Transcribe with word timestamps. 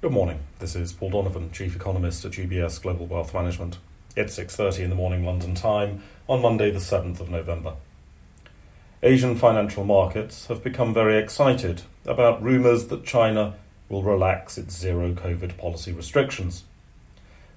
Good 0.00 0.12
morning. 0.12 0.38
This 0.60 0.76
is 0.76 0.92
Paul 0.92 1.10
Donovan, 1.10 1.50
Chief 1.50 1.74
Economist 1.74 2.24
at 2.24 2.30
UBS 2.30 2.80
Global 2.80 3.06
Wealth 3.06 3.34
Management. 3.34 3.78
It's 4.14 4.32
6:30 4.34 4.84
in 4.84 4.90
the 4.90 4.94
morning 4.94 5.24
London 5.24 5.56
time 5.56 6.04
on 6.28 6.40
Monday 6.40 6.70
the 6.70 6.78
7th 6.78 7.18
of 7.18 7.30
November. 7.30 7.72
Asian 9.02 9.34
financial 9.34 9.82
markets 9.82 10.46
have 10.46 10.62
become 10.62 10.94
very 10.94 11.18
excited 11.18 11.82
about 12.06 12.40
rumors 12.40 12.86
that 12.86 13.04
China 13.04 13.56
will 13.88 14.04
relax 14.04 14.56
its 14.56 14.78
zero 14.78 15.14
COVID 15.14 15.58
policy 15.58 15.90
restrictions. 15.90 16.62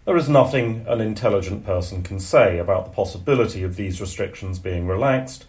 There 0.05 0.17
is 0.17 0.27
nothing 0.27 0.83
an 0.87 0.99
intelligent 0.99 1.63
person 1.63 2.01
can 2.01 2.19
say 2.19 2.57
about 2.57 2.85
the 2.85 2.91
possibility 2.91 3.61
of 3.61 3.75
these 3.75 4.01
restrictions 4.01 4.57
being 4.57 4.87
relaxed. 4.87 5.45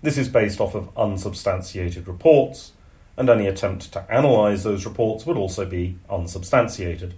This 0.00 0.16
is 0.16 0.28
based 0.28 0.60
off 0.60 0.76
of 0.76 0.96
unsubstantiated 0.96 2.06
reports 2.06 2.70
and 3.16 3.30
any 3.30 3.46
attempt 3.46 3.92
to 3.92 4.04
analyse 4.08 4.62
those 4.62 4.84
reports 4.84 5.24
would 5.26 5.36
also 5.36 5.64
be 5.64 5.96
unsubstantiated. 6.10 7.14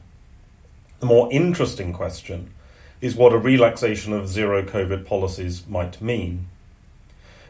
The 1.01 1.06
more 1.06 1.29
interesting 1.33 1.93
question 1.93 2.51
is 3.01 3.15
what 3.15 3.33
a 3.33 3.39
relaxation 3.39 4.12
of 4.12 4.29
zero 4.29 4.62
COVID 4.62 5.06
policies 5.06 5.66
might 5.66 6.01
mean. 6.01 6.48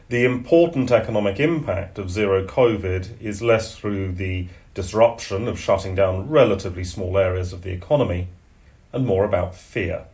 The 0.09 0.25
important 0.25 0.91
economic 0.91 1.39
impact 1.39 1.99
of 1.99 2.09
zero 2.09 2.45
COVID 2.45 3.21
is 3.21 3.41
less 3.41 3.75
through 3.75 4.13
the 4.13 4.47
disruption 4.73 5.47
of 5.47 5.59
shutting 5.59 5.95
down 5.95 6.29
relatively 6.29 6.83
small 6.83 7.17
areas 7.17 7.53
of 7.53 7.63
the 7.63 7.71
economy 7.71 8.27
and 8.91 9.05
more 9.05 9.25
about 9.25 9.55
fear. 9.55 10.05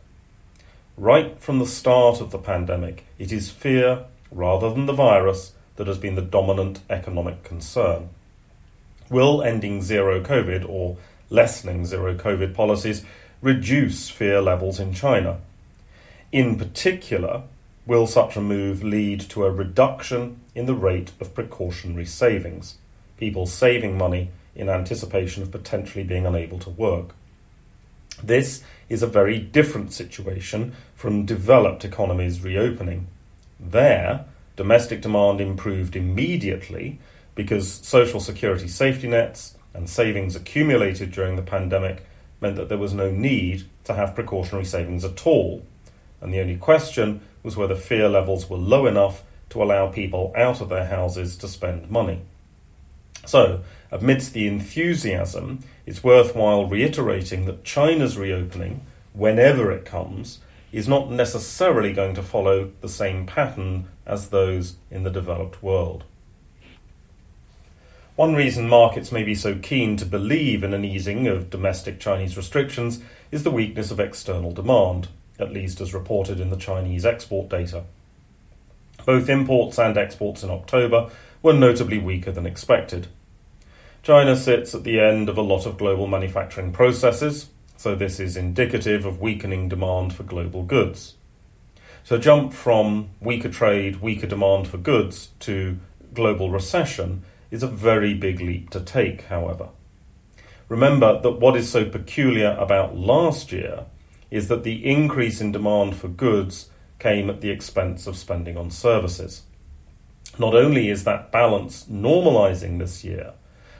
Right 0.96 1.38
from 1.40 1.58
the 1.58 1.66
start 1.66 2.20
of 2.20 2.30
the 2.30 2.38
pandemic, 2.38 3.04
it 3.18 3.32
is 3.32 3.50
fear 3.50 4.04
rather 4.30 4.70
than 4.70 4.86
the 4.86 4.92
virus 4.92 5.52
that 5.76 5.86
has 5.86 5.98
been 5.98 6.14
the 6.14 6.22
dominant 6.22 6.80
economic 6.88 7.42
concern. 7.42 8.08
Will 9.08 9.42
ending 9.42 9.82
zero 9.82 10.20
COVID 10.20 10.68
or 10.68 10.96
lessening 11.30 11.86
zero 11.86 12.14
COVID 12.14 12.54
policies 12.54 13.04
reduce 13.40 14.10
fear 14.10 14.40
levels 14.40 14.80
in 14.80 14.92
China? 14.92 15.38
In 16.32 16.56
particular, 16.56 17.42
will 17.86 18.06
such 18.08 18.36
a 18.36 18.40
move 18.40 18.82
lead 18.82 19.20
to 19.20 19.44
a 19.44 19.50
reduction 19.50 20.40
in 20.54 20.66
the 20.66 20.74
rate 20.74 21.12
of 21.20 21.34
precautionary 21.34 22.06
savings, 22.06 22.78
people 23.16 23.46
saving 23.46 23.96
money 23.96 24.30
in 24.56 24.68
anticipation 24.68 25.42
of 25.42 25.52
potentially 25.52 26.02
being 26.02 26.26
unable 26.26 26.58
to 26.58 26.70
work? 26.70 27.10
This 28.22 28.64
is 28.88 29.02
a 29.02 29.06
very 29.06 29.38
different 29.38 29.92
situation 29.92 30.74
from 30.96 31.26
developed 31.26 31.84
economies 31.84 32.40
reopening. 32.40 33.06
There, 33.60 34.24
domestic 34.56 35.02
demand 35.02 35.40
improved 35.40 35.94
immediately 35.94 36.98
because 37.36 37.70
social 37.72 38.18
security 38.18 38.66
safety 38.66 39.06
nets 39.06 39.56
and 39.72 39.88
savings 39.88 40.34
accumulated 40.34 41.12
during 41.12 41.36
the 41.36 41.42
pandemic 41.42 42.04
meant 42.40 42.56
that 42.56 42.68
there 42.68 42.78
was 42.78 42.92
no 42.92 43.10
need 43.10 43.64
to 43.84 43.94
have 43.94 44.16
precautionary 44.16 44.64
savings 44.64 45.04
at 45.04 45.24
all. 45.24 45.62
And 46.20 46.34
the 46.34 46.40
only 46.40 46.56
question 46.56 47.20
was 47.44 47.56
whether 47.56 47.76
fear 47.76 48.08
levels 48.08 48.50
were 48.50 48.56
low 48.56 48.86
enough 48.86 49.22
to 49.50 49.62
allow 49.62 49.86
people 49.86 50.32
out 50.34 50.60
of 50.60 50.68
their 50.68 50.86
houses 50.86 51.36
to 51.36 51.46
spend 51.46 51.90
money. 51.90 52.22
So, 53.24 53.60
amidst 53.90 54.32
the 54.32 54.46
enthusiasm, 54.46 55.60
it's 55.84 56.02
worthwhile 56.02 56.66
reiterating 56.66 57.44
that 57.44 57.64
China's 57.64 58.16
reopening, 58.16 58.80
whenever 59.12 59.70
it 59.70 59.84
comes, 59.84 60.40
is 60.72 60.88
not 60.88 61.10
necessarily 61.10 61.92
going 61.92 62.14
to 62.14 62.22
follow 62.22 62.70
the 62.80 62.88
same 62.88 63.26
pattern 63.26 63.88
as 64.04 64.28
those 64.28 64.76
in 64.90 65.04
the 65.04 65.10
developed 65.10 65.62
world. 65.62 66.04
One 68.16 68.34
reason 68.34 68.66
markets 68.66 69.12
may 69.12 69.24
be 69.24 69.34
so 69.34 69.56
keen 69.56 69.98
to 69.98 70.06
believe 70.06 70.64
in 70.64 70.72
an 70.72 70.86
easing 70.86 71.26
of 71.26 71.50
domestic 71.50 72.00
Chinese 72.00 72.34
restrictions 72.34 73.02
is 73.30 73.42
the 73.42 73.50
weakness 73.50 73.90
of 73.90 74.00
external 74.00 74.52
demand, 74.52 75.08
at 75.38 75.52
least 75.52 75.82
as 75.82 75.92
reported 75.92 76.40
in 76.40 76.48
the 76.48 76.56
Chinese 76.56 77.04
export 77.04 77.50
data. 77.50 77.84
Both 79.04 79.28
imports 79.28 79.78
and 79.78 79.98
exports 79.98 80.42
in 80.42 80.48
October 80.48 81.10
were 81.42 81.52
notably 81.52 81.98
weaker 81.98 82.32
than 82.32 82.46
expected. 82.46 83.08
China 84.02 84.34
sits 84.34 84.74
at 84.74 84.84
the 84.84 84.98
end 84.98 85.28
of 85.28 85.36
a 85.36 85.42
lot 85.42 85.66
of 85.66 85.76
global 85.76 86.06
manufacturing 86.06 86.72
processes, 86.72 87.50
so 87.76 87.94
this 87.94 88.18
is 88.18 88.34
indicative 88.34 89.04
of 89.04 89.20
weakening 89.20 89.68
demand 89.68 90.14
for 90.14 90.22
global 90.22 90.62
goods. 90.62 91.16
So, 92.02 92.16
a 92.16 92.18
jump 92.18 92.54
from 92.54 93.10
weaker 93.20 93.50
trade, 93.50 93.96
weaker 93.96 94.26
demand 94.26 94.68
for 94.68 94.78
goods 94.78 95.32
to 95.40 95.78
global 96.14 96.50
recession 96.50 97.22
is 97.56 97.62
a 97.62 97.66
very 97.66 98.12
big 98.12 98.38
leap 98.38 98.68
to 98.68 98.80
take, 98.80 99.22
however. 99.22 99.70
Remember 100.68 101.18
that 101.22 101.40
what 101.40 101.56
is 101.56 101.70
so 101.70 101.86
peculiar 101.86 102.54
about 102.58 102.98
last 102.98 103.50
year 103.50 103.86
is 104.30 104.48
that 104.48 104.62
the 104.62 104.84
increase 104.84 105.40
in 105.40 105.52
demand 105.52 105.96
for 105.96 106.08
goods 106.08 106.68
came 106.98 107.30
at 107.30 107.40
the 107.40 107.48
expense 107.48 108.06
of 108.06 108.14
spending 108.14 108.58
on 108.58 108.70
services. 108.70 109.44
Not 110.38 110.54
only 110.54 110.90
is 110.90 111.04
that 111.04 111.32
balance 111.32 111.86
normalizing 111.90 112.78
this 112.78 113.04
year, 113.04 113.32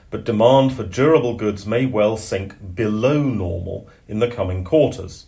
but 0.09 0.25
demand 0.25 0.73
for 0.73 0.83
durable 0.83 1.35
goods 1.35 1.67
may 1.67 1.85
well 1.85 2.17
sink 2.17 2.73
below 2.73 3.21
normal 3.21 3.87
in 4.07 4.17
the 4.17 4.27
coming 4.27 4.63
quarters, 4.63 5.27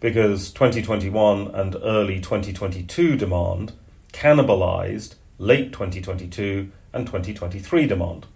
because 0.00 0.50
2021 0.50 1.48
and 1.54 1.76
early 1.82 2.20
2022 2.20 3.16
demand 3.16 3.72
cannibalized 4.14 5.16
late 5.36 5.72
2022 5.72 6.70
and 6.92 7.06
2023 7.06 7.86
demand. 7.86 8.26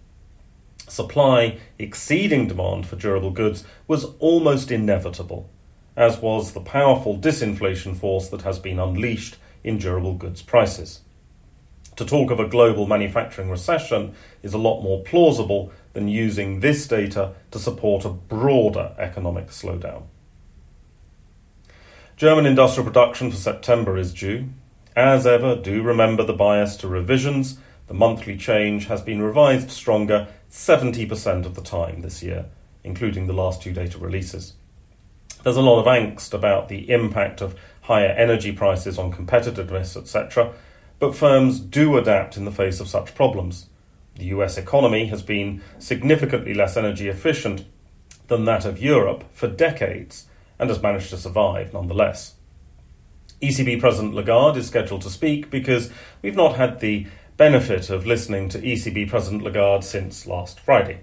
Supply 0.87 1.59
exceeding 1.77 2.47
demand 2.47 2.87
for 2.87 2.95
durable 2.95 3.31
goods 3.31 3.63
was 3.87 4.05
almost 4.19 4.71
inevitable, 4.71 5.49
as 5.95 6.19
was 6.19 6.53
the 6.53 6.61
powerful 6.61 7.17
disinflation 7.17 7.95
force 7.95 8.29
that 8.29 8.43
has 8.43 8.59
been 8.59 8.79
unleashed 8.79 9.37
in 9.63 9.77
durable 9.77 10.13
goods 10.13 10.41
prices. 10.41 11.01
To 11.97 12.05
talk 12.05 12.29
of 12.29 12.39
a 12.39 12.47
global 12.47 12.85
manufacturing 12.85 13.49
recession 13.49 14.13
is 14.43 14.53
a 14.53 14.59
lot 14.59 14.81
more 14.81 15.03
plausible 15.03 15.71
than 15.93 16.07
using 16.07 16.59
this 16.59 16.87
data 16.87 17.33
to 17.51 17.59
support 17.59 18.05
a 18.05 18.09
broader 18.09 18.93
economic 18.99 19.47
slowdown. 19.47 20.03
German 22.15 22.45
industrial 22.45 22.85
production 22.85 23.29
for 23.31 23.37
September 23.37 23.97
is 23.97 24.13
due. 24.13 24.49
As 24.95 25.27
ever, 25.27 25.55
do 25.55 25.81
remember 25.81 26.23
the 26.23 26.33
bias 26.33 26.75
to 26.77 26.87
revisions 26.87 27.57
the 27.87 27.93
monthly 27.93 28.37
change 28.37 28.87
has 28.87 29.01
been 29.01 29.21
revised 29.21 29.71
stronger 29.71 30.27
70% 30.51 31.45
of 31.45 31.55
the 31.55 31.61
time 31.61 32.01
this 32.01 32.21
year, 32.21 32.45
including 32.83 33.27
the 33.27 33.33
last 33.33 33.61
two 33.61 33.73
data 33.73 33.97
releases. 33.97 34.53
There's 35.43 35.57
a 35.57 35.61
lot 35.61 35.79
of 35.79 35.85
angst 35.85 36.33
about 36.33 36.67
the 36.67 36.89
impact 36.89 37.41
of 37.41 37.55
higher 37.81 38.09
energy 38.09 38.51
prices 38.51 38.99
on 38.99 39.13
competitiveness, 39.13 39.95
etc., 39.95 40.53
but 40.99 41.15
firms 41.15 41.59
do 41.59 41.97
adapt 41.97 42.37
in 42.37 42.45
the 42.45 42.51
face 42.51 42.79
of 42.79 42.87
such 42.89 43.15
problems. 43.15 43.67
The 44.15 44.25
US 44.25 44.57
economy 44.57 45.05
has 45.07 45.21
been 45.21 45.61
significantly 45.79 46.53
less 46.53 46.75
energy 46.75 47.07
efficient 47.07 47.65
than 48.27 48.45
that 48.45 48.65
of 48.65 48.81
Europe 48.81 49.23
for 49.31 49.47
decades 49.47 50.25
and 50.59 50.69
has 50.69 50.81
managed 50.81 51.11
to 51.11 51.17
survive 51.17 51.73
nonetheless. 51.73 52.33
ECB 53.41 53.79
President 53.79 54.15
Lagarde 54.15 54.59
is 54.59 54.67
scheduled 54.67 55.03
to 55.03 55.09
speak 55.09 55.51
because 55.51 55.91
we've 56.23 56.35
not 56.35 56.55
had 56.55 56.79
the 56.79 57.05
benefit 57.37 57.91
of 57.91 58.07
listening 58.07 58.49
to 58.49 58.59
ECB 58.59 59.07
President 59.07 59.43
Lagarde 59.43 59.83
since 59.83 60.25
last 60.25 60.59
Friday. 60.59 61.01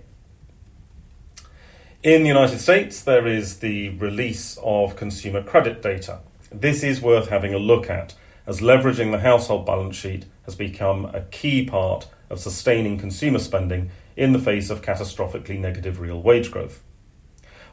In 2.03 2.23
the 2.23 2.29
United 2.29 2.59
States, 2.59 3.01
there 3.01 3.27
is 3.29 3.61
the 3.61 3.91
release 3.91 4.59
of 4.61 4.97
consumer 4.97 5.45
credit 5.45 5.81
data. 5.81 6.19
This 6.51 6.83
is 6.83 7.01
worth 7.01 7.29
having 7.29 7.55
a 7.55 7.59
look 7.59 7.89
at, 7.89 8.15
as 8.49 8.61
leveraging 8.61 9.13
the 9.13 9.21
household 9.21 9.65
balance 9.65 9.95
sheet 9.95 10.27
has 10.45 10.57
become 10.57 11.05
a 11.07 11.21
key 11.21 11.65
part 11.65 12.09
of 12.29 12.41
sustaining 12.41 12.99
consumer 12.99 13.39
spending 13.39 13.91
in 14.17 14.33
the 14.33 14.41
face 14.41 14.71
of 14.71 14.83
catastrophically 14.83 15.59
negative 15.59 16.01
real 16.01 16.21
wage 16.21 16.51
growth. 16.51 16.83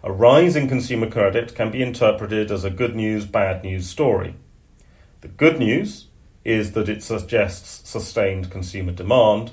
A 0.03 0.12
rise 0.12 0.56
in 0.56 0.69
consumer 0.69 1.09
credit 1.09 1.56
can 1.56 1.71
be 1.71 1.81
interpreted 1.81 2.51
as 2.51 2.63
a 2.63 2.69
good 2.69 2.95
news, 2.95 3.25
bad 3.25 3.63
news 3.63 3.89
story. 3.89 4.36
The 5.21 5.30
good 5.30 5.57
news 5.57 6.07
is 6.43 6.71
that 6.71 6.89
it 6.89 7.03
suggests 7.03 7.88
sustained 7.89 8.49
consumer 8.49 8.91
demand. 8.91 9.51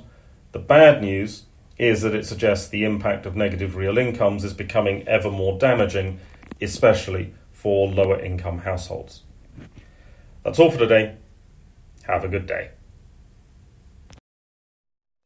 The 0.52 0.58
bad 0.58 1.02
news 1.02 1.44
is 1.76 2.02
that 2.02 2.14
it 2.14 2.26
suggests 2.26 2.69
the 2.69 2.85
impact 2.85 3.26
of 3.26 3.37
negative 3.37 3.76
real 3.76 3.99
incomes 3.99 4.44
is 4.44 4.55
becoming 4.55 5.06
ever 5.06 5.31
more 5.31 5.58
damaging, 5.58 6.19
especially 6.61 7.35
for 7.52 7.88
lower 7.88 8.19
income 8.20 8.58
households. 8.58 9.23
That's 10.43 10.58
all 10.58 10.70
for 10.70 10.79
today. 10.79 11.17
Have 12.05 12.25
a 12.25 12.29
good 12.29 12.46
day. 12.46 12.70